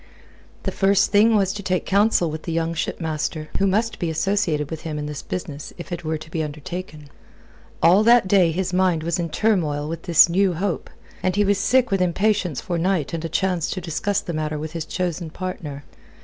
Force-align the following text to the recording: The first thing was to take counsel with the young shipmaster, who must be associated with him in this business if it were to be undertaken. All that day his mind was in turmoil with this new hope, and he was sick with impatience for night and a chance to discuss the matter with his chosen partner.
The 0.63 0.71
first 0.71 1.11
thing 1.11 1.35
was 1.35 1.53
to 1.53 1.61
take 1.61 1.85
counsel 1.85 2.31
with 2.31 2.41
the 2.41 2.51
young 2.51 2.73
shipmaster, 2.73 3.49
who 3.59 3.67
must 3.67 3.99
be 3.99 4.09
associated 4.09 4.71
with 4.71 4.81
him 4.81 4.97
in 4.97 5.05
this 5.05 5.21
business 5.21 5.73
if 5.77 5.91
it 5.91 6.03
were 6.03 6.17
to 6.17 6.31
be 6.31 6.41
undertaken. 6.41 7.07
All 7.83 8.01
that 8.05 8.27
day 8.27 8.51
his 8.51 8.73
mind 8.73 9.03
was 9.03 9.19
in 9.19 9.29
turmoil 9.29 9.87
with 9.87 10.01
this 10.01 10.27
new 10.27 10.53
hope, 10.55 10.89
and 11.21 11.35
he 11.35 11.45
was 11.45 11.59
sick 11.59 11.91
with 11.91 12.01
impatience 12.01 12.59
for 12.59 12.79
night 12.79 13.13
and 13.13 13.23
a 13.23 13.29
chance 13.29 13.69
to 13.69 13.79
discuss 13.79 14.21
the 14.21 14.33
matter 14.33 14.57
with 14.57 14.71
his 14.71 14.85
chosen 14.85 15.29
partner. 15.29 15.83